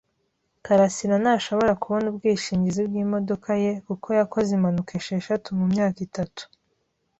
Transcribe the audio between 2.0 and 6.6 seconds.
ubwishingizi bwimodoka ye kuko yakoze impanuka esheshatu mumyaka itatu,